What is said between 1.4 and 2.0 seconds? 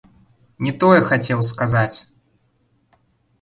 сказаць!